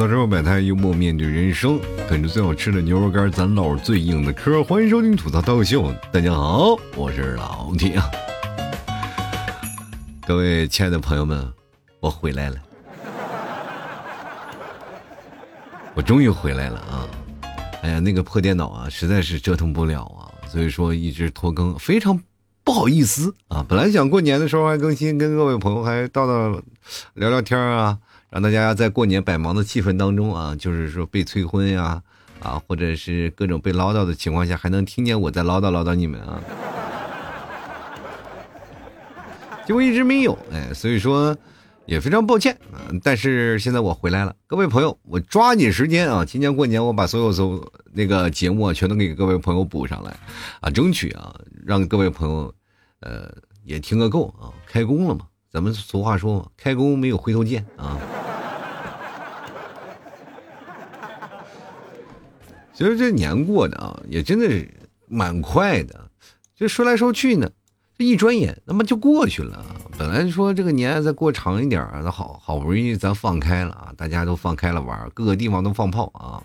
[0.00, 4.64] 槽生活百态，幽默面对人生，啃着最好吃的牛肉干，咱唠最硬的嗑。
[4.64, 8.00] 欢迎收听吐槽逗秀，大家好，我是老铁。
[10.26, 11.46] 各位亲爱的朋友们，
[12.00, 12.56] 我回来了，
[15.92, 17.04] 我终于回来了啊！
[17.82, 22.18] 哎呀，那个破电脑啊，实在是折腾不了啊，所以说一直拖更，非常
[22.64, 23.62] 不好意思啊。
[23.68, 26.58] 本来想过年的时候还更新，跟各位朋友还叨叨
[27.12, 27.98] 聊聊天啊。
[28.30, 32.00] 让大家在过年百忙的气氛当中啊，就是说被催婚呀，
[32.40, 36.40] 啊，或者是各种被唠叨的情况下，还能听见我在唠叨唠叨你们啊。
[39.66, 41.36] 结果一直没有，哎，所以说
[41.86, 42.80] 也非常抱歉啊。
[43.02, 50.16] 但是现在我回来了，各位朋友，我抓紧时间啊，今年过年我把所有所那个节目啊全都给各位朋友补上来，
[50.60, 51.34] 啊，争取啊
[51.66, 52.54] 让各位朋友，
[53.00, 53.30] 呃，
[53.64, 54.50] 也听个够啊。
[54.66, 57.98] 开工了嘛，咱们俗话说嘛，开工没有回头箭啊。
[62.80, 64.66] 其实这年过的啊，也真的是
[65.06, 66.08] 蛮快的。
[66.56, 67.50] 这说来说去呢，
[67.98, 69.62] 这一转眼那么就过去了。
[69.98, 76.42] 本来说这个年再过长一点那好好不容易咱放开了啊，大家都放开了玩，各个地方都放炮啊。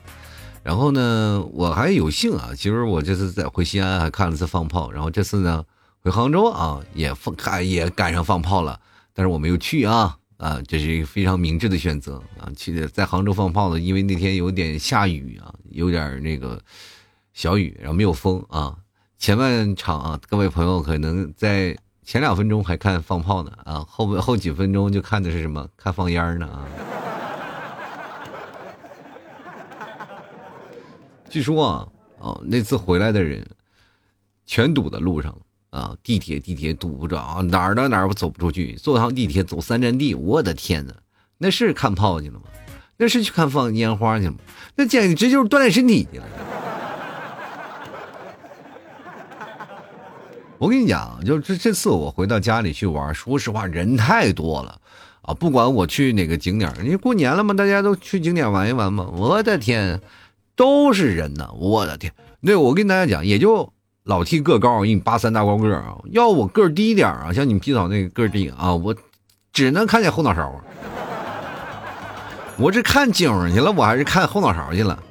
[0.62, 5.64] 然后呢，我还有幸啊，其实我这次在回西安还看了次放炮，然后这次呢
[6.02, 8.78] 回杭州啊也放看也赶上放炮了，
[9.14, 10.18] 但是我没有去啊。
[10.38, 12.52] 啊，这是一个非常明智的选择啊！
[12.58, 16.62] 去在杭州放炮的，因为那天有点下雨啊，有点那个
[17.34, 18.76] 小雨，然后没有风啊。
[19.18, 25.68] 前半场啊，各位朋友可能在前两分钟还看放炮呢啊，后后几分钟就看的是什么？
[25.78, 26.68] 看放烟呢啊！
[31.30, 31.88] 据说啊，
[32.20, 33.46] 哦，那次回来的人
[34.46, 35.40] 全堵在路上了。
[35.76, 40.94] 啊，地铁地铁堵不着，哪儿到哪儿我走不出去，坐趟地铁走三站地，我的天哪，
[41.38, 42.46] 那是看炮去了吗？
[42.96, 44.38] 那是去看放烟花去了吗？
[44.78, 46.26] 那简直就是锻炼身体去了。
[50.58, 54.80] 我跟你讲，就这这次我回到家里去玩，说实话人太多了
[55.24, 55.34] 啊！
[55.34, 59.10] 不管我去哪个景点，因为过年了嘛，大家都去景点玩一玩嘛。
[59.12, 60.00] 我的天，
[60.56, 61.52] 都是人呐！
[61.60, 63.75] 我的天，那我跟大家讲，也就。
[64.06, 65.98] 老 T 个高，一米八三大高个啊！
[66.12, 68.96] 要我个低一点啊，像你们皮草那个个低啊，我
[69.52, 70.62] 只能看见后脑勺！
[72.58, 75.02] 我是看景去了，我还是看后脑勺去了。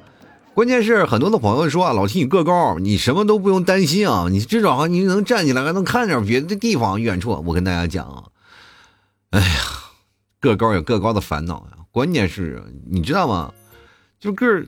[0.53, 7.31] 关键是很多的朋友说啊，老 T 你个高，你什么都不用担心啊，你至少你能站起来，还能看点别的地方远处。
[7.45, 8.23] 我跟大家讲啊，
[9.31, 9.59] 哎呀，
[10.39, 11.83] 个高有个高的烦恼呀。
[11.91, 13.51] 关键是你知道吗？
[14.21, 14.65] 就个儿，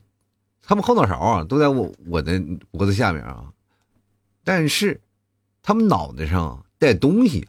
[0.62, 2.38] 他们后脑勺啊，都在我我的
[2.70, 3.44] 脖子下面啊。
[4.48, 4.98] 但是，
[5.62, 7.46] 他们脑袋上带东西，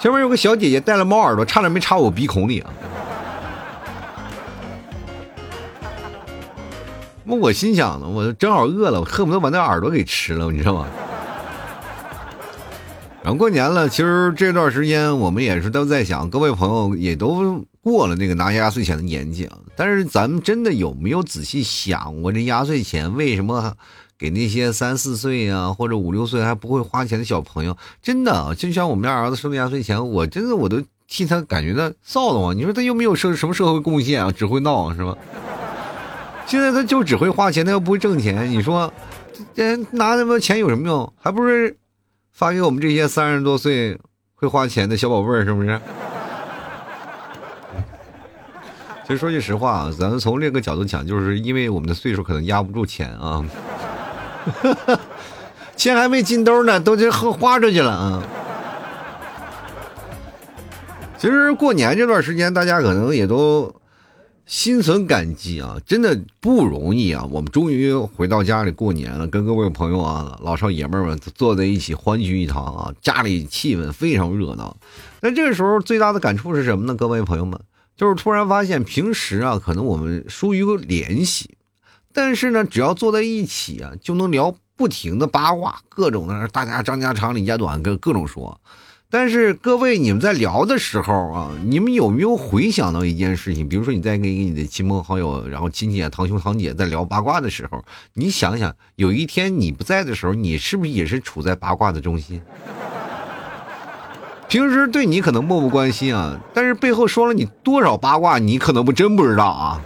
[0.00, 2.72] 前面有个小姐姐戴了猫耳朵，差点没插我鼻孔里啊！
[7.22, 10.86] 那我心想呢，我正好饿了，我恨不得把那耳朵给吃了，你知道吗？
[13.22, 19.58] 然后过年了，其实这段时间我们也是都在想，各位朋友也都过了那个拿压岁钱的年纪啊。
[19.76, 23.76] 但是咱们真的有没有仔细想过，这压岁钱为什么？
[24.20, 32.54] 给那些三四岁呀，或者五六岁还不会花钱的小朋友，真的就像我们家儿子收的压岁钱，我真的我都替他感觉到臊得慌。
[32.54, 35.16] 你说他又没有社什么社会贡献啊，只会闹是吧？
[36.44, 38.50] 现在他就只会花钱，他又不会挣钱。
[38.50, 38.92] 你说，
[39.54, 41.10] 这拿那么多钱有什么用？
[41.18, 41.74] 还不是
[42.30, 43.98] 发给我们这些三十多岁
[44.34, 45.70] 会花钱的小宝贝儿，是不是？
[49.06, 53.42] 其实说句实话啊，咱们从这个角度讲，就是因为我们的岁数可能压不住钱啊。
[54.44, 55.00] 哈
[55.76, 58.22] 钱还没进兜呢，都这喝花出去了啊！
[61.16, 63.74] 其实过年这段时间，大家可能也都
[64.44, 67.26] 心存感激啊，真的不容易啊！
[67.30, 74.76] 我们终于回到家里过年了，跟各位朋友啊、老少爷们们坐在一起欢聚一堂啊，家里气氛非常热闹。
[75.22, 76.94] 那这个时候最大的感触是什么呢？
[76.94, 77.58] 各位朋友们，
[77.96, 81.56] 就是突然发现平时啊，可能我们疏于联系。
[82.12, 88.60] 但是呢，只要坐在一起啊，就能聊不停的八卦，各种的，大家张家长李家短，各各种说。
[89.12, 93.68] 但是各位，你们在聊的时候啊，你们有没有回想到一件事情？
[93.68, 97.84] 比如说你在跟你的亲朋好友，然后亲戚啊、堂兄堂姐在聊八卦的时候，
[98.14, 102.40] 你想想，有一天你不在的时候，你是不是也是处在八卦的中心？
[104.48, 109.80] 平时对你可能漠不关心啊，但是背后说了你多少八卦，你可能不真不知道啊。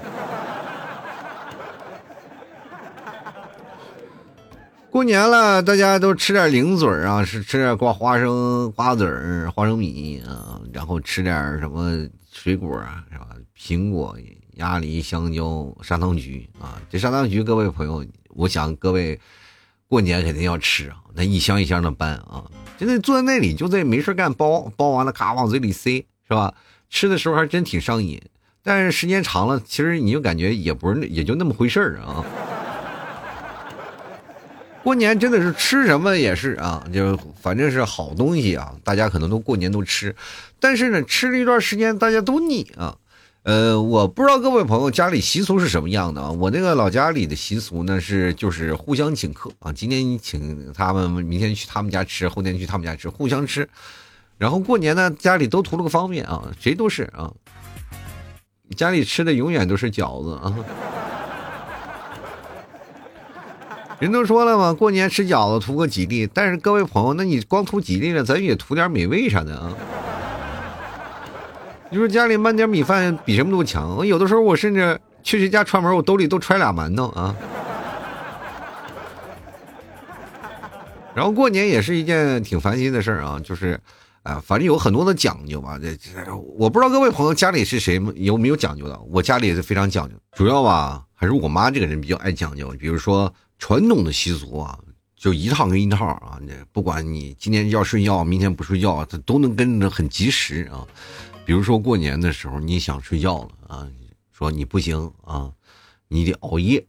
[4.94, 13.26] 过年了，大家都吃点零嘴啊，是吃点瓜花生、瓜子儿、花生米啊，然后吃点什么水果啊，是吧？
[13.58, 14.16] 苹果、
[14.52, 16.80] 鸭梨、香蕉、砂糖橘啊。
[16.88, 19.18] 这砂糖橘，各位朋友，我想各位
[19.88, 22.44] 过年肯定要吃啊，那一箱一箱的搬啊，
[22.78, 26.54] 真的坐在那里就在没事干包，包完了咔往嘴里塞，是吧？
[26.88, 28.22] 吃的时候还真挺上瘾，
[28.62, 32.24] 但是时间长了，其实你就感觉也不是也就那么回事儿啊。
[34.84, 40.14] 过年真的是吃什么也是啊，就反正是好东西啊，大家可能都过年都吃，
[40.60, 42.94] 但是呢，吃了一段时间大家都腻啊。
[43.44, 46.30] 呃，我不知道各位朋友家里习俗是什么样的啊。
[46.30, 53.66] 我那个老家里的习俗呢是就是互相请客啊，今天你请他们，明天去他们家吃，后天去他们家吃，互相吃。
[54.36, 57.32] 然后过年呢，家里都图了个方便啊，谁都是啊，
[58.76, 60.54] 家里吃的永远都是饺子啊。
[64.00, 66.26] 人都说了嘛，过年吃饺子图个吉利。
[66.26, 69.72] 但是各位朋友，那你光图吉利了，咱也图点美味啥的啊？
[71.90, 73.96] 你说家里焖点米饭比什么都强。
[73.96, 77.36] 我有的时候我甚至去谁家串门，我兜里都揣俩馒头啊。
[81.14, 83.78] 然后过年也是一件挺烦心的事儿啊，就是
[84.24, 85.78] 啊，反正有很多的讲究吧。
[85.80, 86.10] 这这，
[86.58, 89.00] 我不知道各位朋友家里是谁有没有讲究的。
[89.08, 93.32] 我家里也是非常讲究，主要吧还是我妈这个人比较爱讲究，比如说。
[93.58, 94.78] 传统的习俗啊，
[95.16, 100.86] 就一套跟一套啊，这不管你今天要睡觉，明天不睡觉，它都能跟着很及时啊。
[101.46, 103.86] 比如说过年的时候，你想睡觉了啊，
[104.32, 105.50] 说你不行啊，
[106.08, 106.84] 你得熬夜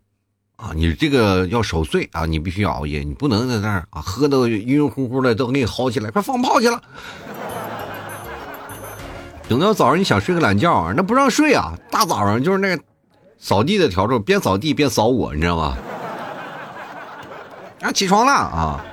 [0.55, 6.81] 啊，你这个要守岁啊，你必须熬夜，你不能在那儿啊喝的晕晕乎乎的，都给你薅起来，快放炮去了。
[9.47, 12.83] 等到早上你想睡个懒觉，那不让睡啊，大早上就是那个
[13.37, 15.77] 扫地的笤帚，边扫地边扫我，你知道吗？
[17.85, 18.83] 啊，起床了啊！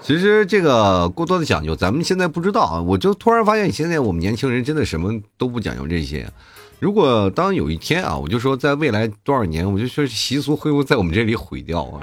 [0.00, 2.80] 其实这个过多的讲究，咱们现在不知道啊。
[2.80, 6.26] 我就突然发现，现在我们年轻人真的什么都不讲究这些。
[6.80, 12.00] 如果当有一天啊，我就说在未来多少年，我就说习俗会不会在我们这里毁掉啊？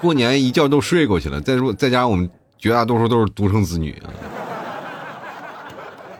[0.00, 4.08] 过年一觉都睡过去了，再说再加上我们绝大多数都是独生子女啊。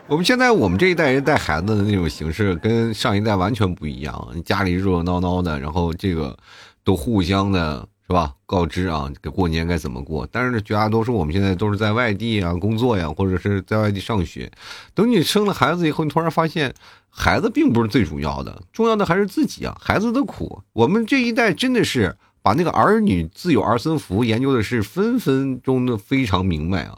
[0.07, 4.27] 我们现在我们这一代人带孩子的那种形式，跟上一代完全不一样。
[4.45, 6.37] 家里热热闹闹的，然后这个。
[6.83, 8.33] 都互相的是吧？
[8.45, 10.27] 告知啊，给过年该怎么过？
[10.29, 14.51] 但是绝大多数我们现在都是在外地啊工作呀，或者是在外地上学。
[14.93, 16.73] 等你生了孩子以后，你突然发现，
[17.09, 19.77] 孩子并不是最主要的，重要的还是自己啊！
[19.79, 26.97] 孩子的苦，我们这一代真的是把那个儿女自有儿孙福研究的是分分钟的非常明白啊！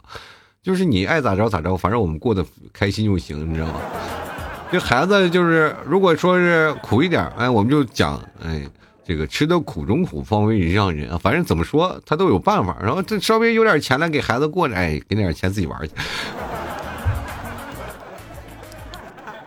[0.64, 3.80] 就是你爱咋着咋着，反正我们过得开心就行，你知道吗？
[4.72, 8.66] 这孩子就是，如果说是苦一点，哎，我们就讲，哎。
[9.04, 11.18] 这个吃得苦中苦，方为人上人啊！
[11.18, 12.76] 反正怎么说，他都有办法。
[12.82, 15.90] 然后这稍微有点钱了，给孩子过着，哎，给点钱自己玩去。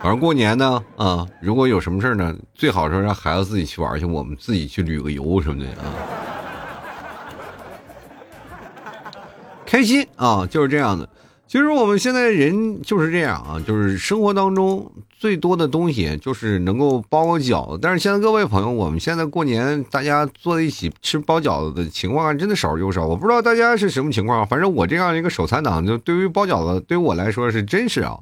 [0.00, 5.90] 反正过年呢，啊，如果有什么事呢，最好是让孩子自己去玩去，我们自己去旅个游什么的啊，
[9.66, 11.08] 开心啊，就是这样的。
[11.48, 17.78] 其实我们现在人就是这样啊，就是生活当中最多的东西就是能够包个饺子。
[17.80, 23.06] 但是现在各位朋友，我们现在过年大家坐在一起吃包饺子的情况真的少之又少。
[23.06, 28.18] 我不知道大家是什么情况，反正我这样一个手残党，就对于包饺子，对于我来说是真是啊，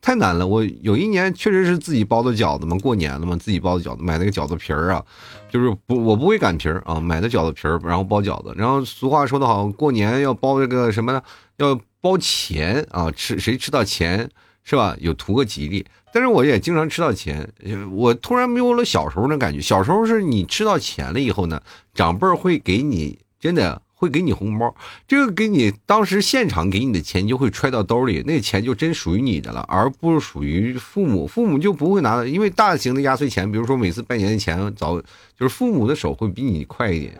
[0.00, 0.46] 太难了。
[0.46, 5.04] 我有一年确实是自己包的饺子嘛，过年了嘛，自己包的饺子，买那个饺子皮儿啊，
[5.50, 8.54] 就是不我不会擀皮儿啊，买的饺子皮儿，然后包饺子。
[8.56, 11.22] 然后俗话说得好，过年要包这个什么呢？
[11.56, 11.80] 要。
[12.02, 14.30] 包钱啊，吃谁吃到钱
[14.62, 14.94] 是吧？
[15.00, 15.84] 有图个吉利。
[16.12, 17.50] 但是我也经常吃到钱，
[17.90, 19.60] 我突然没有了小时候那感觉。
[19.60, 21.60] 小时候是你吃到钱了以后呢，
[21.94, 24.72] 长辈会给你，真的会给你红包。
[25.08, 31.26] 这个给你当时现场给你的钱就会揣到兜里，那钱就真属于你的了，而不是属于父母。
[31.26, 35.06] 父母就不会拿，因为大型的压岁钱，比如说每次拜年的钱，早就
[35.40, 37.18] 是父母的手会比你快一点。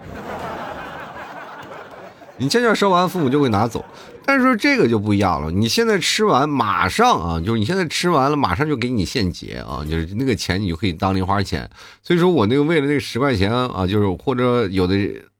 [2.38, 3.84] 你悄悄收完，父母就会拿走。
[4.24, 11.68] 但是说这个就不一样了，你现在吃完马上啊，就是你现在吃完了，马上就给你现结啊，就是那个钱你就可以当零花钱。
[12.02, 14.96] 所以说我那个为了那个十块钱啊，就是或者有的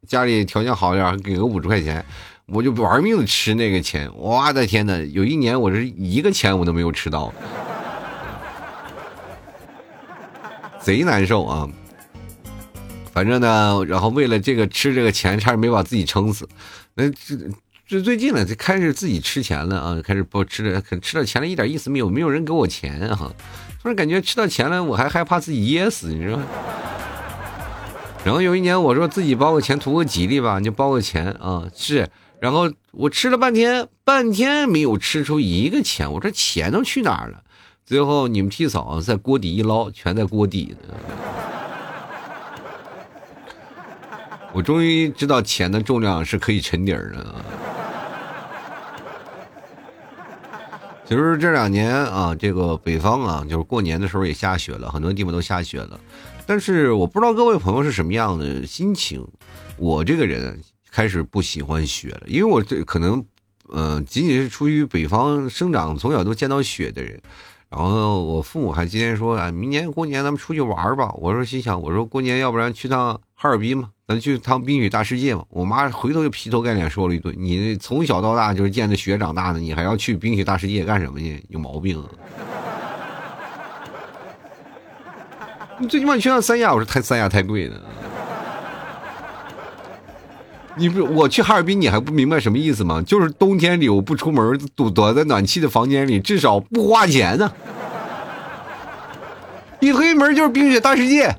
[0.06, 2.02] 家里条件好一点给个五十块钱，
[2.46, 4.08] 我就玩命的吃那个钱。
[4.16, 7.32] 我的天呐，有一年我是一个钱我都没有吃到，
[10.80, 11.68] 贼难受啊。
[13.12, 16.48] 反正呢，然后为了这个吃这个钱，差点没把自己撑死。
[16.96, 17.38] 那这。
[18.02, 20.02] 最近了，就开始自己吃钱了啊！
[20.02, 23.32] 开始不吃了，吃到钱了一点意思没有，没有人给我钱啊！
[23.80, 26.44] 突然感觉吃到钱了，我还害怕自己噎死，你知道吗？
[28.26, 31.70] 然后有一年我说自己包个钱图个吉利吧，你就包个钱啊！
[31.76, 32.08] 是，
[32.40, 37.44] 然后我吃了半天，半天没有吃出一个钱，我说钱都去哪儿了？
[37.84, 40.74] 最后你们替嫂在锅底一捞，全在锅底。
[44.56, 47.44] 我终于知道钱的重量是可以沉底儿的。
[51.06, 56.00] 其实这两年啊，这个北方啊，就是过年的时候也下雪了，很多地方都下雪了。
[56.46, 59.28] 但是我不知道各位朋友是什么样的心情。
[59.76, 60.58] 我这个人
[60.90, 63.22] 开始不喜欢雪了，因为我这可能，
[63.68, 67.20] 呃，仅仅是出于北方生长，从小都见到雪的人。
[67.68, 71.12] 然后我父母还今天说，啊，明年过年咱们出去玩吧。
[71.18, 75.44] 我说心想，我说过年要不然去趟哈尔滨嘛，咱去趟冰雪大世界嘛。
[75.50, 81.44] 我妈回头就劈头盖脸说了一顿：“你从小到大就是见着雪长大的，你还要去冰雪大世界干什么去？
[81.50, 82.02] 有毛病！”
[85.78, 87.78] 你最起码你去趟三亚，我说太三亚太贵了。
[90.74, 93.02] 你不，我去哈尔滨，你还不明白什么意思吗？
[93.06, 97.52] 就是冬天里我不出门，躲躲在暖气的房间里，至少不花钱呢。
[99.80, 101.36] 一推门就是冰雪大世界。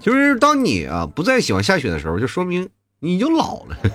[0.00, 2.68] 就是当你啊不再喜欢下雪的时候，就说明
[3.00, 3.76] 你就老了。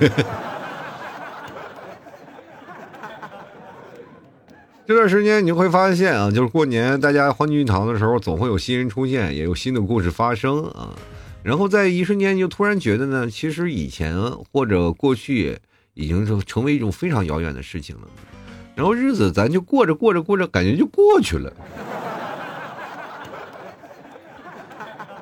[4.88, 10.96] 这段时间你会发现啊，就是过年大家欢聚一堂的时候，总会有新人出现，也有新的故事发生啊。
[11.42, 14.16] 然后在一瞬间就突然觉得呢，其实以前
[14.52, 15.58] 或者过去
[15.96, 18.08] 已经成成为一种非常遥远的事情了。
[18.76, 21.52] 然后日子咱就过着过着过着，感觉就过去了。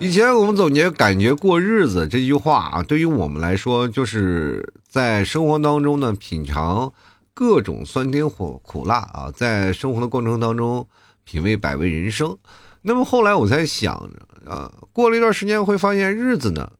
[0.04, 6.92] 以前我们总结感觉过日子这句话啊，对于我们来说，就是在生活当中呢品尝。
[7.34, 10.86] 各种酸甜苦苦辣啊，在生活的过程当中
[11.24, 12.38] 品味百味人生。
[12.82, 16.74] 那么后来我才想着啊，过了一段时间会发现日子呢，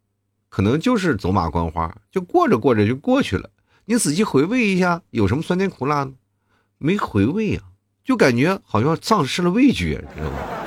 [0.50, 3.50] 可能就是走马观花，就过着过着就过去了。
[3.86, 6.12] 你仔细回味一下，有什么酸甜苦辣呢？
[6.78, 7.64] 没回味啊，
[8.04, 10.63] 就感觉好像丧失了味觉，知道吗？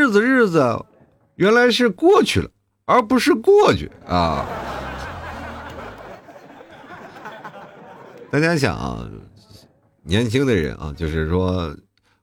[0.00, 0.82] 日子日子，
[1.34, 2.48] 原来是过去了，
[2.86, 4.46] 而不是过去啊。
[8.30, 9.06] 大家想啊，
[10.02, 11.76] 年轻的人啊，就是说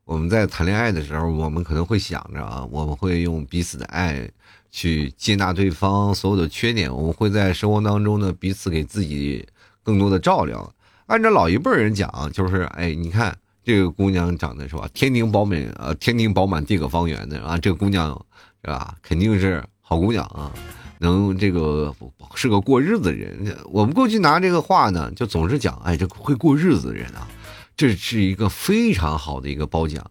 [0.05, 4.27] 我们在谈恋爱的时候，我们可能会想着啊，我们会用彼此的爱
[4.71, 9.47] 去接纳对方所有的缺点，我们会在生活当中呢彼此给自己
[9.83, 10.73] 更多的照料。
[11.05, 18.25] 按照老一辈人讲，就是哎，你看这个姑娘长得是吧，天庭饱满啊，天庭饱满地阁方圆的啊，这个姑娘
[18.63, 20.53] 是吧，肯定是好姑娘啊。
[20.99, 21.93] 能这个
[22.33, 27.27] 是个过日子的人，我们过去拿这个话呢，就总是讲，哎，这会过日子的人啊，
[27.75, 30.01] 这是一个非常好的一个褒奖。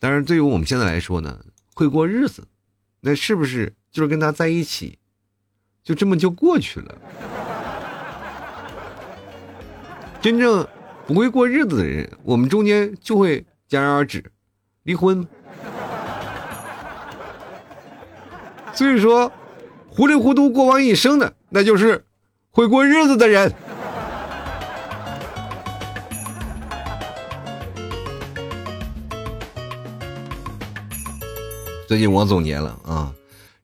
[0.00, 1.38] 但是对于我们现在来说呢，
[1.72, 2.48] 会过日子，
[3.00, 4.98] 那是不是就是跟他在一起，
[5.84, 6.98] 就这么就过去了？
[10.20, 10.66] 真正
[11.06, 14.24] 不会过日子的人，我们中间就会戛然而止，
[14.82, 15.26] 离婚。
[18.72, 19.32] 所以说。
[19.96, 22.04] 糊里糊涂过完一生的，那就是
[22.50, 23.54] 会过日子的人。
[31.86, 33.14] 最近我总结了啊，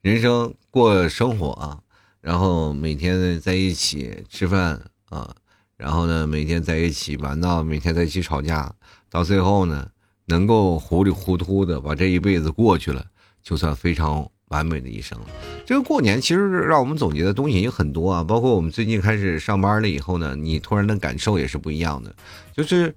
[0.02, 1.80] 人生过生活啊，
[2.20, 5.34] 然后每天在一起吃饭啊，
[5.80, 8.70] 然后呢每天在一起玩闹，每天在一起吵架，
[9.08, 9.88] 到最后呢
[10.26, 13.04] 能够糊里糊涂的把这一辈子过去了，
[13.42, 14.28] 就算非常。
[14.50, 15.16] 完美的一生，
[15.64, 22.12] 这个过年其实让我们总结的东西也很多啊，包括我们最近开始上班了以后呢，你突然的感受也是不一样的，
[22.52, 22.92] 就是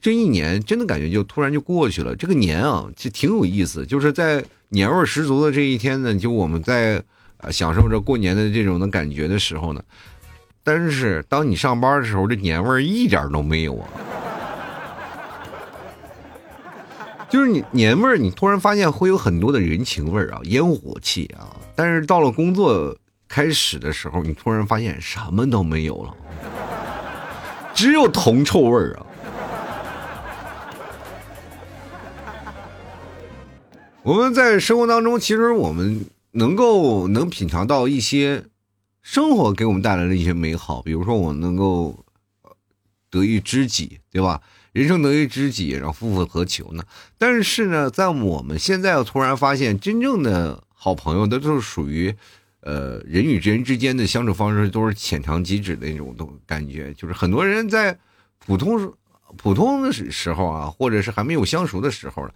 [0.00, 2.16] 这一年真的感觉就突然就过去了。
[2.16, 7.00] 这个年啊，其实挺有意思，就是在年味十足的这一天呢，就我们在
[7.52, 9.80] 享受着过年的这种的感觉的时候呢，
[10.68, 13.88] 但是当你上班的时候，这年味儿一点都没有啊。
[17.30, 21.56] 就是你年味儿，你突然发现会有很多的人情味儿啊，烟火气啊。
[21.74, 22.94] 但是到了工作
[23.26, 26.14] 开始的时候，你突然发现什么都没有了，
[27.72, 29.06] 只有铜臭味儿啊。
[34.02, 38.44] 我们在生活当中，其实我们能够能品尝到一些
[39.10, 42.04] 生活给我们带来的一些美好，比如说我能够
[43.08, 44.42] 得一知己，对吧？
[44.72, 46.84] 人生得一知己，然后夫复何求呢？
[47.16, 52.14] 但是呢，在我们现在突然发现，真正的好朋友，都是属于，
[52.60, 56.92] 呃，人与人之间的相处方式都是浅尝即止的那种都感觉。
[56.92, 57.98] 就是很多人在
[58.38, 58.92] 普通
[59.38, 62.28] 普通的时时候啊，或者是还没有相熟的时候，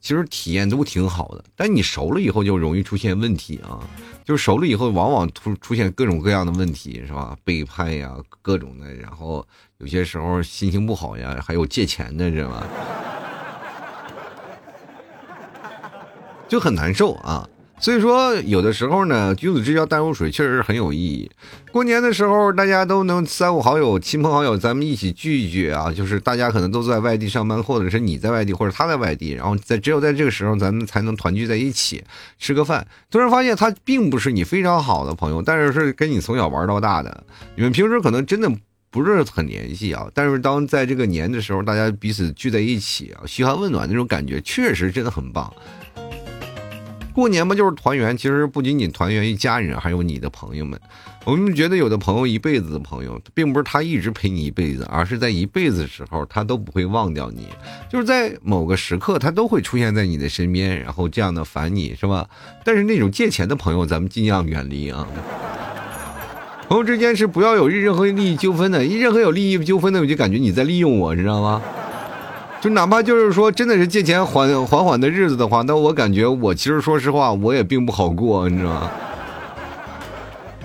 [0.00, 1.44] 其实体验都挺好的。
[1.54, 3.80] 但你熟了以后就容易出现问题啊，
[4.24, 7.36] 就是熟了以后往往出出现各种各样的问题，是吧？
[7.44, 9.46] 背叛呀，各种的，然后
[9.78, 12.66] 有些时候心情不好呀，还有借钱的，知道吗？
[16.48, 17.48] 就很难受啊。
[17.80, 21.30] 所以说，有的时候呢，君子之交淡如水，确实是很有意义。
[21.72, 25.90] 过年的时候，大家都能三五好友、亲朋好友，咱们一起聚一聚啊。
[25.90, 32.04] 就是大家可能都在外地上班，或者是你在外地，或者他在外地，然后在只有在这个时候，咱们才能团聚在一起
[32.38, 32.86] 吃个饭。
[33.10, 37.24] 突然发现他并不是你非常好的朋友，但是是跟你从小玩到大的，
[37.56, 38.52] 你们平时可能真的
[38.90, 40.06] 不是很联系啊。
[40.12, 45.50] 但是当在这个年的时候，大家彼此聚在一起啊，嘘寒问暖那种感觉，确实真的很棒。
[47.12, 48.16] 过年嘛，就是团圆。
[48.16, 50.78] 其实不仅仅团圆一家人，还有你的朋友们。
[51.24, 57.46] 我们觉得有的朋友一辈子的朋友，并不是他一直陪你一辈子，而是在一辈子的时候，他都不会忘掉你。
[57.90, 62.26] 就是在某个时刻，他都会出现在你的身边，然后这样的烦你是吧？
[62.64, 65.06] 但是那种借钱的朋友，咱们尽量远离啊。
[66.68, 71.60] 朋友之间是不要有任何利益纠纷的，一任何有利益纠纷的，我就感觉你在利用我，知道吗？
[72.60, 78.90] 就哪怕就是说，真的是借钱还缓缓的日子的话，那我感觉我其实说实话，我也并不好过，你知道吗？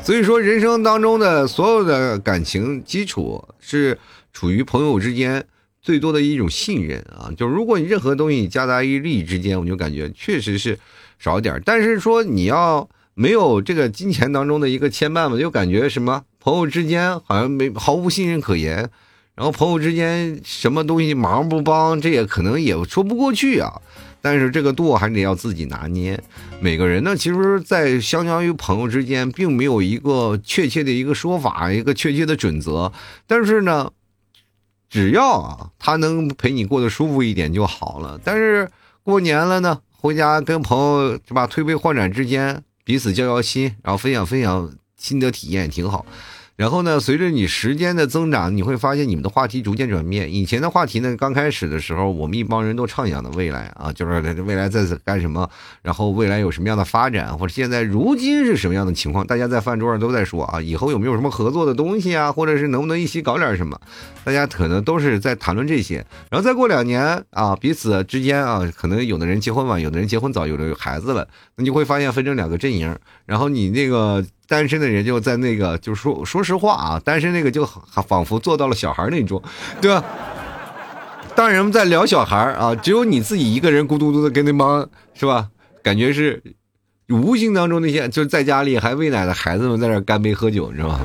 [0.03, 3.97] 所以说，人生当中的所有的感情基础是
[4.33, 5.45] 处于朋友之间
[5.81, 7.31] 最多的一种信任啊。
[7.37, 10.77] 就如果你任何东西夹杂于利益之间，我就感觉确实是
[11.17, 18.89] 少点但是说你要没有这个金钱当中的一个牵绊嘛，就感觉什么朋友之间好像没毫无信任可言。
[19.35, 23.81] 然后朋友之间什么东西忙不帮，这也可能也说不过去啊。
[24.21, 26.19] 但是这个度还得要自己拿捏。
[26.59, 32.91] 每个人呢，其实，在相较于朋友之间，并没有一个确切的一个说法，一个确切的准则。
[33.27, 33.91] 但是呢，
[34.89, 38.19] 只要啊，他能陪你过得舒服一点就好了。
[38.23, 38.67] 但是
[39.03, 46.03] 过年了呢，回家跟朋友是吧，推杯换盏之间，彼此交交心，然后分享分享心得体验，挺好。
[46.55, 50.33] 然后呢，随着你时间的增长，你会发现你们的话题逐渐转变。
[50.33, 55.49] 以前的话题呢，刚开始的时候，我们一帮人都畅想的未来啊，就是未来在干什么，
[55.81, 63.77] 然后未来有什么样的发展，或者现在如今是什么样的情况，大家在饭桌上都在说啊，以后有没有什么合作的东西啊，或者是能不能一起搞点什么，
[64.23, 66.05] 大家可能都是在谈论这些。
[66.29, 71.27] 然后再过两年啊，彼此之间啊，可能有的人结婚晚，有的人结婚早，有的有孩子了，
[71.57, 74.25] 那你会发现分成两个阵营，然后你那个。
[74.47, 77.65] 单身的人就在那个，就说，说实话啊，单身那个就
[78.07, 79.41] 仿佛做到了小孩那种，
[79.81, 80.03] 对吧？
[81.35, 85.49] 当人们在聊小孩啊，只有你自己一个人孤独独的跟那帮是吧？
[85.83, 86.41] 感觉是
[87.09, 91.01] 无形当中那些就是在家里还喂奶的孩子们在那干杯喝酒，你知道吗？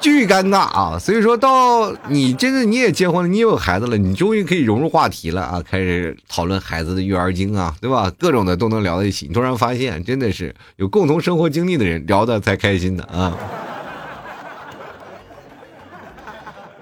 [0.00, 0.98] 巨尴尬啊！
[0.98, 5.62] 所以说到你真的你也结婚了，你也有孩子了，你终于可以融入话题了啊！
[5.68, 8.12] 开始讨论孩子的育儿经啊，对吧？
[8.18, 9.26] 各种的都能聊在一起。
[9.26, 13.36] 你突然发现，真的是有共同生活经历的人聊的才开心的啊！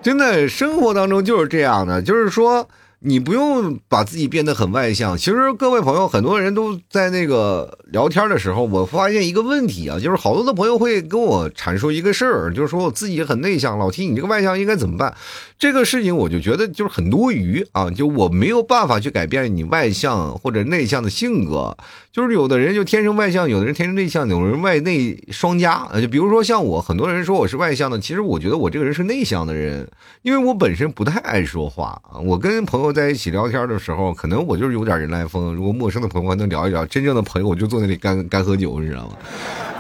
[0.03, 2.69] 真的，生活当中就是这样的，就是说。
[3.01, 5.17] 你不用把自己变得很外向。
[5.17, 15.15] 其实各位朋友，很多人都在那个聊天的时候，我发现一个问题啊，就是好多的朋友会跟我阐述一个事儿，就是说我自己很内向，老提你这个外向应该怎么办？
[15.59, 21.77] 这个事情我就觉得就是很多余啊，就我没有办法去改变你外向或者内向的性格。
[22.13, 25.87] 就是有的人就天生外向，有的人天生内向，有人外内双加。
[26.01, 29.87] 就比如说像我，很多人说我是外向的，其实我觉得我这个人是内向的人，
[30.23, 32.19] 因为我本身不太爱说话啊。
[32.19, 35.55] 我跟朋友在一起聊天的时候，可能我就是有点人来疯。
[35.55, 39.17] 如果陌生的朋友还能聊一聊，真正的朋友我就坐那里干干喝酒，你知道吗？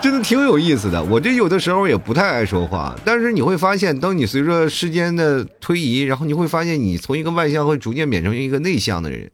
[0.01, 1.03] 真的挺有意思的。
[1.03, 9.29] 我这有的时候也不太爱说话，但是你会发现，当你随着时间的推移，然后你会发现，你从一个外向会逐渐变成一个内向的人。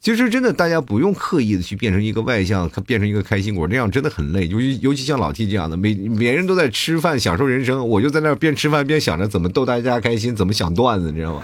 [0.00, 4.46] 其实真的，大家不用刻意的去变成一个外向，变成一个开心果，那样真的很累。
[4.48, 11.42] 尤其尤其像老 T 这样的，每别人都在吃饭享受人生，我就在那边吃饭边想着怎么逗大家开心，怎么想段子，你知道吗？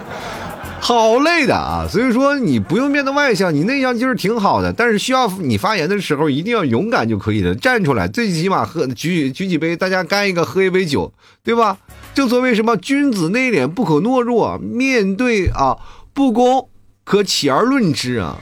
[0.85, 1.87] 好累的啊！
[1.88, 11.12] 所以说你不用变得外向，你内向其实挺好的，但是需要你发言的时候一定要勇敢就可以了，站出来，最起码喝举举几杯，大家干一个，喝一杯酒，
[11.45, 11.79] 对吧？
[12.14, 15.79] 正所谓什么君子内敛不可懦弱，面对啊
[16.12, 16.68] 不公。
[17.05, 18.37] 可起而论之啊，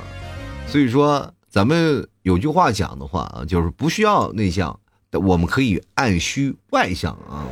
[0.67, 4.81] 所以说咱们有句话讲的话啊，就是不需要内向，
[5.13, 7.45] 我们可以按需外向啊。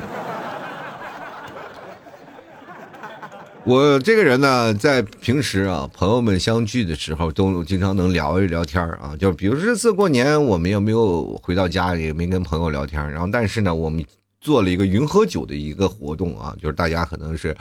[3.69, 9.15] 我这个人呢，在平时啊，朋友们相聚的时候，都经常能聊一聊天啊。
[9.21, 12.99] 就比如这次过年，我们也没有回到家里，没跟朋友聊天。
[13.13, 14.03] 然后，但是呢，我们
[14.41, 17.55] 做了一个云喝酒的一个活动啊，就是大家可能是。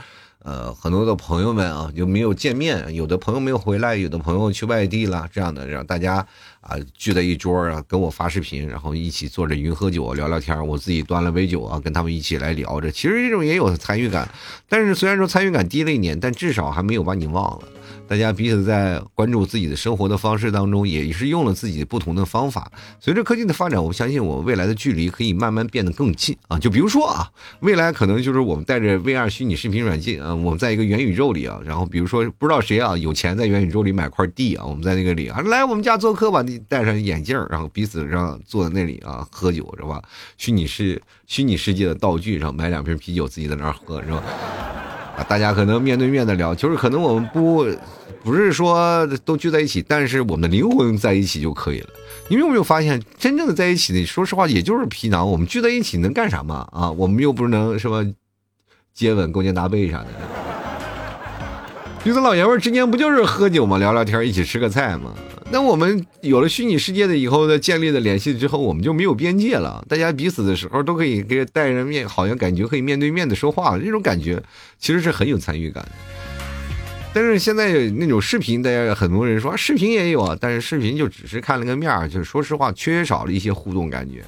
[0.44, 2.94] 呃，很多的朋友们啊，有没有见面？
[2.94, 6.24] 有的朋友没有回来，有的朋友去外地了，这样的让大家
[6.60, 10.66] 啊聚在一桌啊，跟我发视频，然后一起坐着云喝酒聊聊天。
[10.66, 12.90] 我自己端了杯酒啊，跟他们一起来聊着。
[12.90, 14.28] 其实这种也有参与感，
[14.68, 17.68] 但是虽然说参与感低了一点，但至少还没有把你忘了。
[18.08, 22.72] 大家彼此在关注自己的生活的方式当中，也是用了自己不同的方法。
[22.98, 26.58] 随着科技的发展，我相信我们未来的距离可以慢慢变得更近啊！
[26.58, 40.02] 就比如说啊，未来可能就是我们带着 VR 虚拟视频软件啊，我们在一个元宇宙里啊，然后比如说不知道谁啊有钱在元宇宙里买块地啊，我们在那个里啊来我们家做客吧，你戴上眼镜，然后彼此上坐在那里啊喝酒是吧？
[40.38, 44.22] 虚拟世虚拟世界的道具上买两瓶啤酒，自己在那喝是吧？
[45.18, 47.66] 啊，大家可能面对面的聊，就是可能我们不。
[48.24, 51.88] 不是说都聚在一起，但是我们的灵魂在一起就可以了。
[52.28, 55.26] 你们有没有发现，真正的在一起的，说实话，也就是皮囊。
[55.30, 56.68] 我们聚在一起能干啥嘛？
[56.72, 58.04] 啊，我们又不是能什么
[58.92, 60.06] 接吻、勾肩搭背啥的。
[62.04, 65.14] 彼此老爷们之间不就是喝酒嘛，聊聊天，一起吃个菜嘛？
[65.50, 69.82] 那我们有了虚拟世界的以后的建立的联系之后，我们就没有边界了。
[69.88, 74.42] 大家彼此的时候都可以给带着面，好像感觉可以面对面的说话，这种感觉
[74.78, 75.90] 其实是很有参与感的。
[77.14, 84.22] 但是现在那种视频，大家很多人说视频也有啊，但是视频就只是看了个面儿，就是说实话，缺少了一些互动感觉。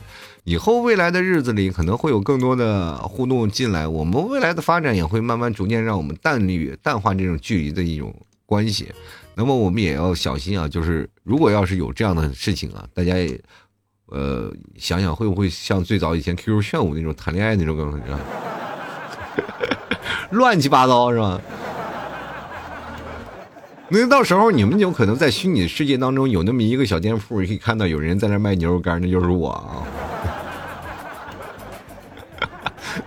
[0.45, 8.15] 以后未来的日子里，可能会有更多的互动进来，我们未来的发展也会慢慢逐渐让我们淡离淡化这种距离的一种
[8.47, 8.89] 关系。
[9.41, 13.41] 那么我们也要小心啊，就是如果要是有这样的事情啊，大家也
[14.09, 18.19] 呃想想会不会像最早以前 QQ 炫舞那种谈恋爱那种感觉，
[20.33, 21.41] 乱七八糟是吧？
[23.89, 29.81] 那到时候你们有可能在虚拟世界当中有那么一个小店铺，可以看到有人在那卖牛肉干，那就是我啊！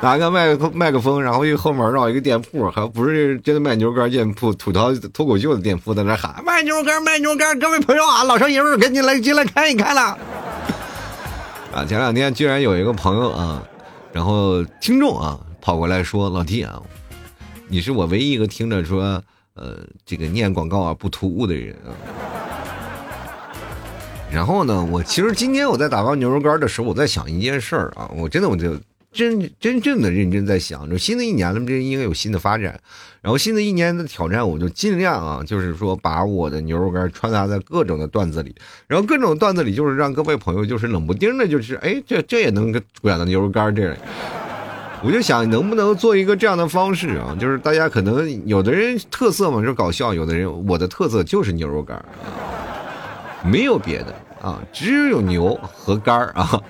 [0.02, 10.18] 拿个麦克麦克风，然后一后门绕一个店铺，还不是真的卖牛肉干店铺，吐槽脱口秀的店铺，在那喊卖牛肉干，卖牛肉干，各位朋友啊，老少爷们赶紧来进来看一看了！
[11.74, 13.64] 啊，前两天居然有一个朋友啊，
[14.12, 16.82] 然后听众啊跑过来说：“老弟啊，
[17.68, 19.22] 你是我唯一一个听着说。”
[19.56, 21.94] 呃，这个念广告啊不突兀的人啊。
[24.32, 28.76] 然后呢，我其实今天我在打包牛肉干的时候，我在想一件事儿啊，我真的我就
[29.14, 32.80] 真真正的认真在想，就新的一年了，这应该有新的发展。
[33.22, 38.54] 然后新的一年的挑战，我就尽量啊，就是说把我的牛肉干穿插在各种的段子里，
[38.86, 42.70] 然后各种段子里就是让各位朋友就是冷不丁的，就是哎，这这也能
[43.02, 43.96] 管到牛肉干这样。
[45.06, 52.04] 我就想能不能做一个这样的方式啊，就是大家可能有的人特色嘛是搞笑，有的人我的特色就是牛肉干
[53.46, 56.62] 没有别的啊，只有牛和肝啊。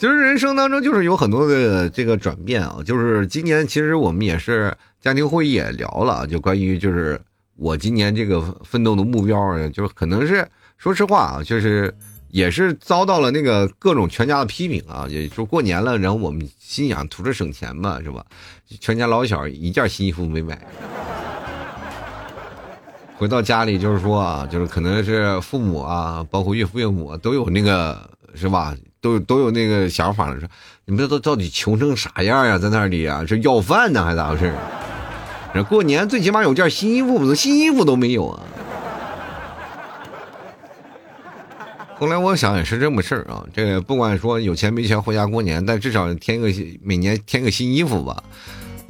[0.00, 7.20] 其实人生当中就是有很多的这个转变啊，就是今年其实我们也是家庭会议也聊了，就关于就是
[7.58, 11.94] 我今年这个奋斗的目标啊，就可能是说实话啊，就是。
[12.32, 18.24] 也是遭到了那个各种全家的批评啊，也就过年了，然后我们心想图着省钱嘛，是吧？
[18.78, 20.56] 全家老小一件新衣服没买，
[23.16, 28.76] 回到家里就是说啊，就是可能是父母啊，包括岳父岳母都有那个是吧？
[29.00, 30.48] 都都有那个想法了，说
[30.84, 32.58] 你们这都到底穷成啥样呀？
[32.58, 34.52] 在那里啊，是要饭呢还咋回事？
[35.52, 38.42] 这过年最起码有件新衣服，新衣服都没有啊。
[41.98, 46.48] 后来我想也是这么事儿啊，这个不管说有钱没钱回家过年，但至少添个
[46.82, 48.22] 每年添个新衣服吧。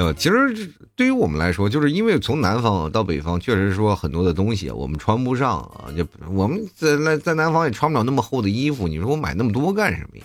[0.00, 8.88] 呃，其实对于我们来说，就是因为从南方到北方，确实说很多的东西我们穿不上啊，就我们在在在南方也穿不了那么厚的衣服。
[8.88, 10.24] 你说我买那么多干什么呀？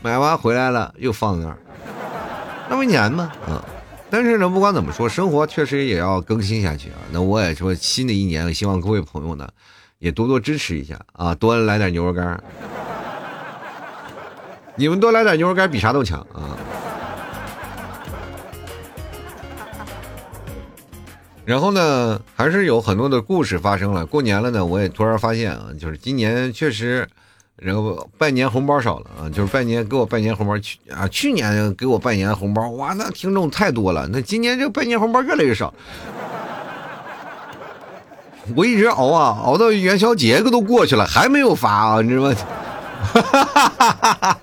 [0.00, 1.58] 买完回来了又放那儿，
[2.70, 3.64] 那么年嘛啊。
[4.08, 6.98] 但是呢，不管怎么说，生活确实也要更新下去啊。
[7.10, 9.48] 那我也说，新的一年，希望各位朋友呢。
[9.98, 11.34] 也多多支持一下啊！
[11.34, 12.38] 多来点牛肉干
[14.76, 16.52] 你们多来点牛肉干比啥都强啊！
[21.46, 24.04] 然后呢，还是有很多的故事发生了。
[24.04, 27.08] 过年了呢，我也突然发现啊，就是今年确实，
[27.54, 35.72] 然后拜年红包少了啊，就是拜年给我拜年红包去啊，去年给我拜年红包哇，那听众太多了，那今年这拜年红包越来越少。
[38.56, 42.34] 我一直熬啊，熬到元宵节都过去了，还没有发啊，你知道吗？
[43.12, 44.40] 哈哈哈哈哈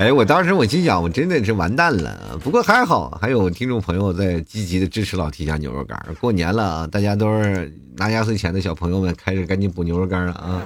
[0.00, 2.18] 哎，我当时我心想，我真的是完蛋了。
[2.42, 6.02] 不过还好，还有听众朋友在积极的支持老提家牛肉干。
[6.18, 10.62] 过年了啊，大家都是拿压岁钱的小朋友们开始赶紧补牛肉干了啊！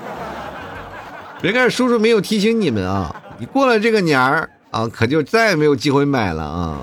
[1.43, 6.79] 别看叔叔没有提醒你们啊，你过了这个年儿啊，可就再也没有机会买了啊。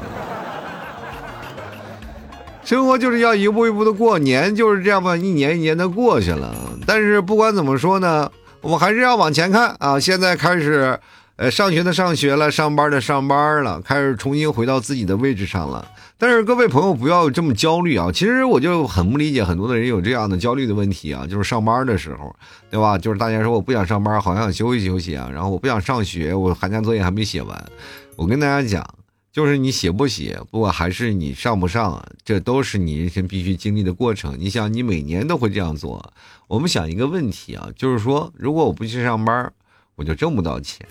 [2.65, 6.53] 生活就是要一步一步的过，年就是这样吧，一年一年的过去了。
[6.85, 9.97] 但是不管怎么说呢，我们还是要往前看啊。
[9.97, 10.99] 现在开始，
[11.41, 15.91] 呃，上学的上学了，上班的上班了，开始重新回到自己的位置上了。
[16.15, 18.11] 但是各位朋友不要这么焦虑啊！
[18.13, 22.31] 其实我就很不理解，很多的人有这样的焦虑的问题啊，就是上班的时候，
[22.69, 22.95] 对吧？
[22.95, 27.71] 就是大家说我不想上班，好想休息休息啊，然后我不想上学，我寒假作业还没写完。
[28.15, 28.87] 我跟大家讲。
[29.31, 34.35] 就是你写不写，不管还是你上不上，这都是你人生必须经历的过程。
[34.37, 36.13] 你想，你每年都会这样做。
[36.47, 39.51] 我们想一个问题啊，就是说，如果我不去上班，
[39.95, 40.85] 我就挣不到钱；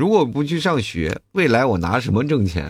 [0.00, 2.64] 如果不去上学，未来我拿什么挣钱？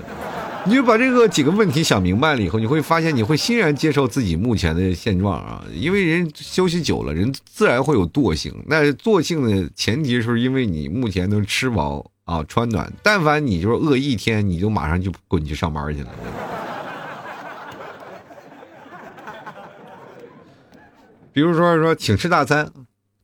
[0.67, 5.65] 你就把这个几个问题想明白了以后，你会发现你会欣然接受自己目前的现状啊。
[5.73, 8.53] 因为人休息久了，人自然会有惰性。
[8.67, 12.11] 那惰性的前提是因为你目前能吃饱。
[12.25, 16.09] 啊，穿暖，但凡你就是饿一天，你就马上就滚去上班去了。
[21.33, 22.71] 比如说说请吃大餐，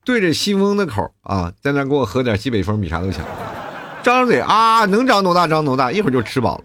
[0.03, 3.25] 对着西风的口啊，在那给我喝点西北风，比啥都强。
[4.15, 6.63] 张嘴啊，能长多大长多大，一会儿就吃饱了。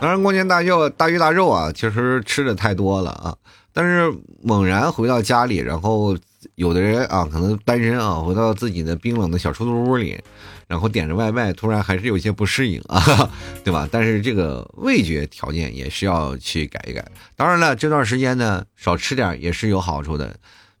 [0.00, 3.36] 当然，过年大肉大鱼大肉啊，其实吃的太多了啊。
[3.72, 6.16] 但是猛然回到家里，然后。
[6.56, 10.22] 有的人啊，可能单身啊，回到自己的冰冷的小出租屋里，
[10.68, 13.02] 然后点着外卖，突然还是有些不适应啊，
[13.64, 13.88] 对吧？
[13.90, 17.02] 但是这个味觉条件也是要去改一改。
[17.34, 20.36] 当然了，这段时间呢，少吃点也是有好处的。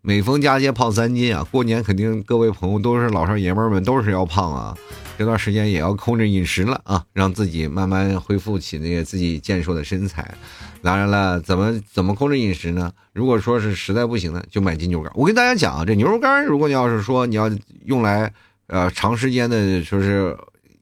[0.06, 4.76] 每逢佳节胖三斤啊，过年肯定各位朋友都是老少爷们们都是要胖啊。
[5.16, 10.34] 这段时间也要控制饮食了啊，让自己慢慢恢复起那个自己健硕的身材。
[10.82, 12.92] 当然了，怎么怎么控制饮食呢？
[13.14, 15.10] 如果说是实在不行呢，就买金牛肝。
[15.14, 17.50] 我跟大家讲啊，这牛肉干，如果你要是说你要
[17.86, 18.30] 用来
[18.66, 20.36] 呃长时间的说是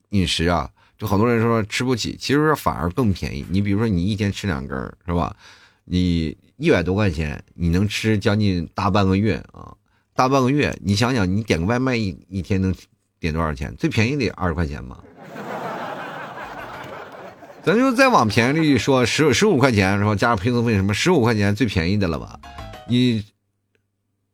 [0.09, 3.47] 饮食啊，就很多人说吃不起，其实反而更便宜。
[3.51, 5.37] 你比如说你一天吃两根是吧？
[5.85, 9.75] 你一百多块钱，你能吃将近大半个月啊！
[10.15, 12.73] 大半个月，你想想，你点个外卖一一天能
[13.19, 13.75] 点多少钱？
[13.77, 14.97] 最便宜得二十块钱吧。
[17.65, 20.15] 咱就再往便宜里说，十十五块钱是吧？
[20.15, 22.39] 加上配送费什么，十五块钱最便宜的了吧？
[22.87, 23.25] 你，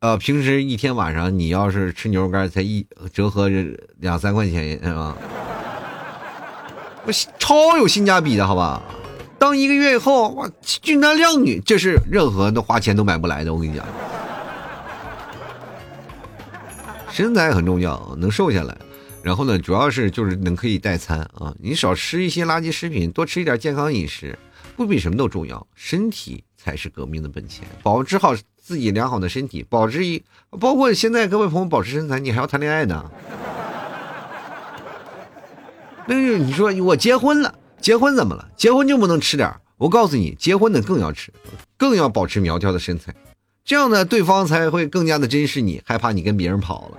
[0.01, 3.51] 呃，平时一天晚上你要是吃牛肉干，才一折合
[4.01, 5.17] 两三块钱是吧？
[7.07, 8.83] 我超有性价比的好吧？
[9.39, 13.55] 当一个月以后，哇，俊男靓女，这是任何的花钱都买不来的。
[13.55, 13.87] 我跟你讲，
[17.11, 18.77] 身材很重要，能瘦下来。
[19.23, 24.39] 然后呢，主要是就是能可以代餐啊，你少吃一些垃圾食品，多吃一点健康饮食，
[24.77, 25.67] 不比什么都重要。
[25.75, 30.23] 身体才是革命的本钱，保持好自己良好的身体，保持一，
[30.59, 33.11] 包括现在各位朋友保持身材，你还要谈恋爱呢。
[36.07, 38.49] 那个你说我结婚了，结婚怎么了？
[38.57, 39.53] 结婚就不能吃点？
[39.77, 41.33] 我告诉你，结婚的更要吃，
[41.77, 43.15] 更要保持苗条的身材，
[43.65, 46.99] 这样呢，对方才会更加的珍视你，害怕你跟别人跑了。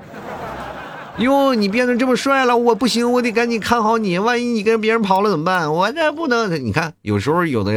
[1.18, 4.18] 哟，你变得这么帅了，我不行，我得赶紧看好你。
[4.18, 5.74] 万一你跟别人跑了怎么办？
[5.74, 6.64] 我这不能。
[6.64, 7.74] 你看，有时候有的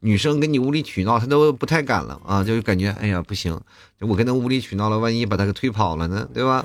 [0.00, 3.58] 女生跟你无理取闹，她都不太敢了啊，就感觉哎呀不行，
[4.00, 6.62] 我跟她无理取闹了，万一把她给推跑了呢，对吧？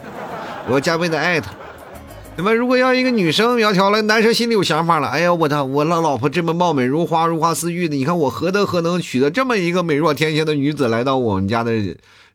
[0.67, 1.53] 我要加倍的爱她，
[2.37, 2.53] 对吧？
[2.53, 11.71] 如果要一个女生苗条了，男生心里有想法了，哎呀，我的我老老婆这么貌美如花，如花似玉的，你看我何德何能娶得这么一个美若天仙的女子来到我们家的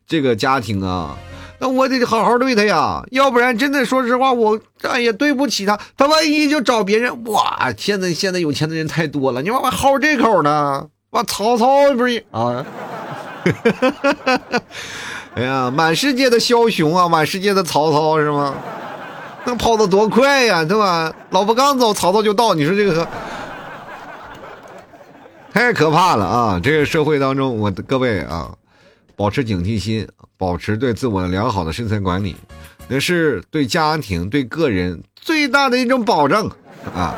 [0.05, 1.17] 这个家庭啊？
[1.59, 7.73] 那我得好好对她呀，要不然真的说实话，我哎呀对不起她，她万一就找别人哇！
[7.77, 10.85] 现在现在有钱的人太多了，你往外薅这口呢？
[11.11, 12.65] 哇，曹操不是啊？
[15.35, 18.53] 哎呀，满世界的枭雄啊，满世界的曹操是吗？
[19.45, 21.13] 那跑得多快呀，对吧？
[21.31, 22.53] 老婆刚走，曹操就到。
[22.53, 23.07] 你说这个
[25.51, 26.59] 太可怕了啊！
[26.63, 28.55] 这个社会当中，我的各位啊。
[29.15, 30.07] 保持警惕心，
[30.39, 32.35] 保持对自我良好的身材管理，
[32.87, 36.49] 那是对家庭、对个人最大的一种保证
[36.95, 37.13] 啊！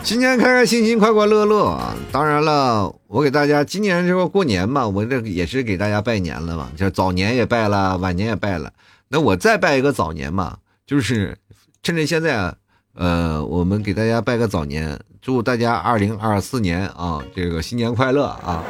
[0.00, 1.92] 今年开开心心、快快乐乐啊！
[2.12, 8.72] 当然了，我给大家今年这个过年嘛，我这也是给大家拜年了嘛，就早年也拜了，晚年也拜了。
[9.08, 11.36] 那我再拜一个早年嘛，就是
[11.82, 12.54] 趁着现在啊，
[12.94, 18.62] 呃，我们给大家拜个早年，祝大家二零二四年啊，这个新年快乐啊！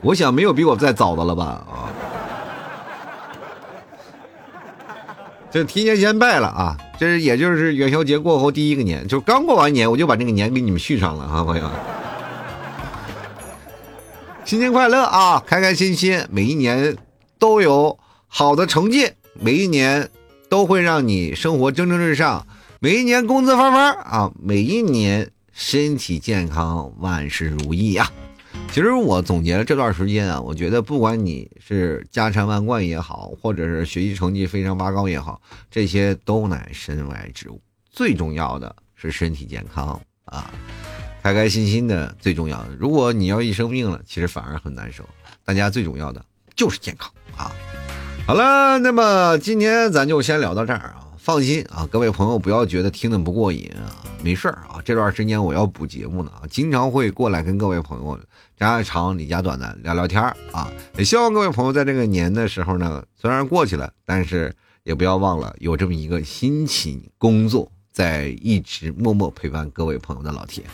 [0.00, 1.92] 我想没有比我再早的了吧啊！
[5.50, 6.76] 这提前先拜了啊！
[6.98, 11.70] 这是也就是元宵节过后第一个年，就刚过完年，我就把这个年给你们续上了啊，朋友！
[14.44, 15.42] 新年快乐啊！
[15.46, 16.96] 开开心心，每一年
[17.38, 17.98] 都有
[18.34, 20.08] 好的成绩每一年
[20.48, 22.46] 都会让你生活蒸蒸日上，
[22.80, 28.10] 每一年工资发发啊，每一年身体健康，万事如意呀。
[28.70, 35.38] 其实我总结了这段时间啊，我觉得不管你是家财万贯也好，或者是学习成绩非常拔高也好，
[35.70, 37.60] 这些都乃身外之物。
[37.90, 40.50] 最重要的是身体健康啊，
[41.22, 42.70] 开开心心的最重要的。
[42.80, 45.06] 如果你要一生病了，其实反而很难受。
[45.44, 46.24] 大家最重要的
[46.56, 47.52] 就是健康啊。
[48.24, 51.08] 好了，那么今天咱就先聊到这儿啊。
[51.18, 54.80] 放心啊，各位朋友不要觉得听的不过瘾啊，没事儿啊。
[54.84, 58.18] 这段时间我要补节目呢啊，经常会过来跟各位朋友
[58.56, 60.70] 家长里家短的聊聊天啊。
[60.96, 64.54] 也希望各位朋友在这个年的时候呢，虽然过去了，但是
[64.84, 70.64] 也不要忘了有这么一个辛勤工作在一直默默陪伴各位朋友的老铁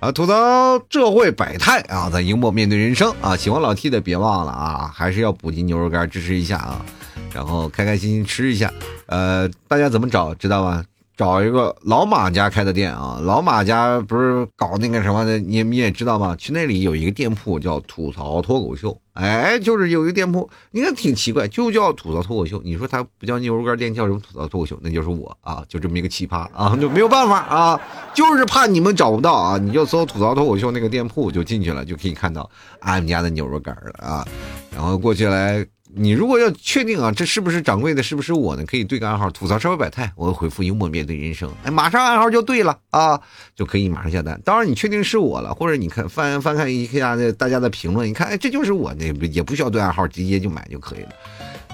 [0.00, 0.10] 啊。
[0.12, 3.36] 吐槽社会百态啊，咱幽默面对人生啊。
[3.36, 6.84] 喜欢老 T 的别忘了啊，还是要补进牛肉干支持一下啊。
[7.32, 8.72] 然后开开心心吃一下，
[9.06, 10.84] 呃，大家怎么找知道吧？
[11.16, 16.34] 找一个老马家开的店啊，老马家不是搞那个什么的，你你也知道吗？
[16.36, 22.60] 去那里有一个店铺叫吐槽脱口秀，哎，就是有一个店铺，你看挺奇怪，就叫吐槽脱口秀。
[22.64, 24.78] 你说它不叫牛肉干店，叫什么吐槽脱口秀？
[24.80, 27.80] 那就是我啊，就这么一个奇葩啊，就没有办法啊，
[28.14, 34.26] 就是怕你们找不到啊，你就搜吐槽脱口秀那个店铺就进去了，就可以看到俺们家的牛肉干了啊，
[34.74, 35.66] 然后过去来。
[35.92, 38.64] 你如果要确定啊，这是不是掌柜的，是不是我呢？
[38.64, 43.20] 可以对个暗号，吐槽社会百态，我会回复幽默面对人生，哎，马上暗号就对了啊，
[43.56, 44.40] 就可以马上下单。
[44.44, 51.10] 当然你确定是我了，或者你看翻翻看一下那大家的评论，你看，哎，这就是我，那也不需要对暗号，直接就买就可以了。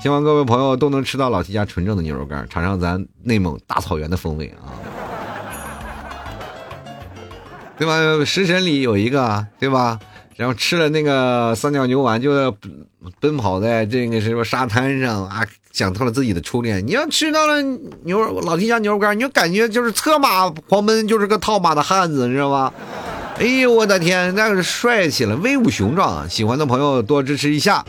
[0.02, 4.72] 希望各位朋友都能吃到老七家纯正的牛肉干，尝尝咱内蒙大草原的风味啊，
[7.78, 8.24] 对吧？
[8.24, 9.98] 食神里有一个，对吧？
[10.36, 12.54] 然后吃了那个三角牛丸，就
[13.20, 16.86] 奔跑在这个什么沙滩上啊，想到了自己的初恋。
[16.86, 17.62] 你要吃到了
[18.04, 22.72] 牛肉老提家牛肉干，你就感觉就是策马狂奔，就是个套马的汉子，你知道吗？
[23.38, 26.28] 哎呦我的天，那个是帅气了，威武雄壮。
[26.28, 27.84] 喜欢的朋友多支持一下。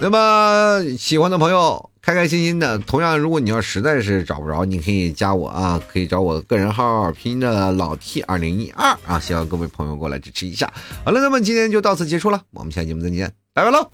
[0.00, 1.90] 那么喜欢的朋友。
[2.06, 2.78] 开开心心的。
[2.78, 9.18] 同样，如果你要实在是找不着，你可以加我啊，可以找我个人号，拼音的老 T 二零一二啊。
[9.18, 10.72] 希望各位朋友过来支持一下。
[11.04, 13.90] 好了，那么今天就到此结束了，我们下期节目再见，拜拜喽。